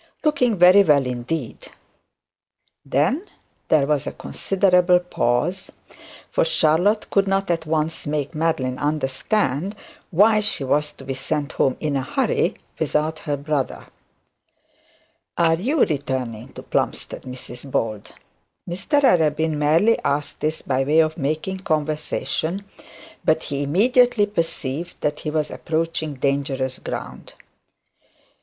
Looking 0.23 0.57
very 0.57 0.81
well 0.81 1.05
indeed.' 1.05 1.67
Then 2.83 3.27
there 3.69 3.85
was 3.85 4.07
a 4.07 4.11
considerable 4.13 4.97
pause: 4.99 5.71
for 6.31 6.43
Charlotte 6.43 7.07
could 7.11 7.27
not 7.27 7.51
at 7.51 7.67
once 7.67 8.07
make 8.07 8.33
Madeline 8.33 8.79
understand 8.79 9.75
why 10.09 10.39
she 10.39 10.63
was 10.63 10.91
to 10.93 11.03
be 11.03 11.13
sent 11.13 11.51
home 11.51 11.77
in 11.79 11.95
a 11.95 12.01
hurry 12.01 12.55
without 12.79 13.19
her 13.19 13.37
brother. 13.37 13.85
'Are 15.37 15.53
you 15.57 15.83
returning 15.83 16.51
to 16.53 16.63
Plumstead, 16.63 17.21
Mrs 17.21 17.69
Bold?' 17.69 18.11
Mr 18.67 19.01
Arabin 19.03 19.51
merely 19.57 19.99
asked 19.99 20.41
this 20.41 20.63
by 20.63 20.83
way 20.83 20.97
of 21.01 21.15
making 21.15 21.59
conversation, 21.59 22.63
but 23.23 23.43
he 23.43 23.61
immediately 23.61 24.25
perceived 24.25 24.95
that 25.01 25.19
he 25.19 25.29
was 25.29 25.51
approaching 25.51 26.15
dangerous 26.15 26.79
ground. 26.79 27.35